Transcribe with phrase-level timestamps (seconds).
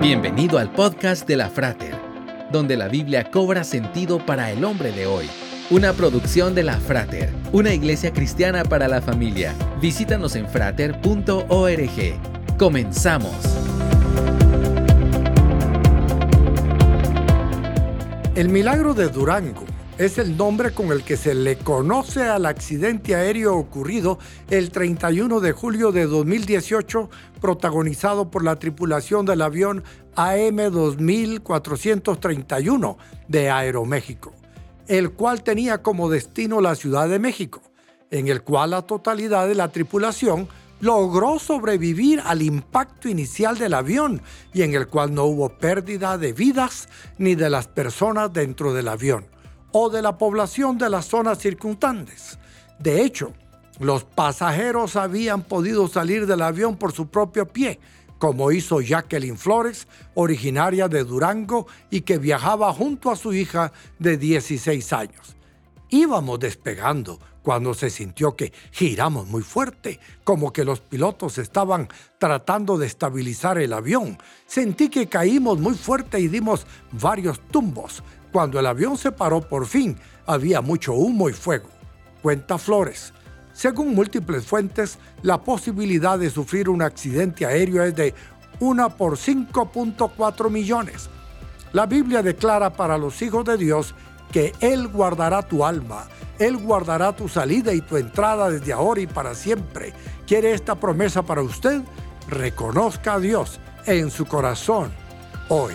[0.00, 1.94] Bienvenido al podcast de la Frater,
[2.50, 5.26] donde la Biblia cobra sentido para el hombre de hoy.
[5.68, 9.54] Una producción de la Frater, una iglesia cristiana para la familia.
[9.78, 11.36] Visítanos en frater.org.
[12.58, 13.36] Comenzamos.
[18.34, 19.69] El milagro de Durango
[20.00, 24.18] es el nombre con el que se le conoce al accidente aéreo ocurrido
[24.48, 29.84] el 31 de julio de 2018, protagonizado por la tripulación del avión
[30.16, 32.96] AM 2431
[33.28, 34.32] de Aeroméxico,
[34.88, 37.60] el cual tenía como destino la Ciudad de México,
[38.10, 40.48] en el cual la totalidad de la tripulación
[40.80, 44.22] logró sobrevivir al impacto inicial del avión
[44.54, 48.88] y en el cual no hubo pérdida de vidas ni de las personas dentro del
[48.88, 49.26] avión
[49.72, 52.38] o de la población de las zonas circunstantes.
[52.78, 53.32] De hecho,
[53.78, 57.80] los pasajeros habían podido salir del avión por su propio pie,
[58.18, 64.18] como hizo Jacqueline Flores, originaria de Durango y que viajaba junto a su hija de
[64.18, 65.36] 16 años.
[65.88, 72.76] Íbamos despegando cuando se sintió que giramos muy fuerte, como que los pilotos estaban tratando
[72.76, 74.18] de estabilizar el avión.
[74.46, 78.02] Sentí que caímos muy fuerte y dimos varios tumbos.
[78.32, 81.68] Cuando el avión se paró por fin, había mucho humo y fuego.
[82.22, 83.12] Cuenta Flores.
[83.52, 88.14] Según múltiples fuentes, la posibilidad de sufrir un accidente aéreo es de
[88.60, 91.10] 1 por 5.4 millones.
[91.72, 93.94] La Biblia declara para los hijos de Dios
[94.32, 96.06] que Él guardará tu alma,
[96.38, 99.92] Él guardará tu salida y tu entrada desde ahora y para siempre.
[100.26, 101.82] ¿Quiere esta promesa para usted?
[102.28, 104.92] Reconozca a Dios en su corazón
[105.48, 105.74] hoy.